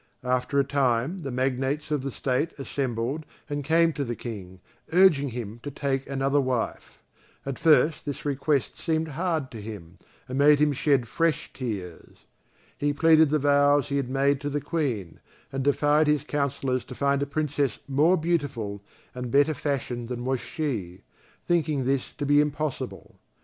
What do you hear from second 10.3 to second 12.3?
made him shed fresh tears.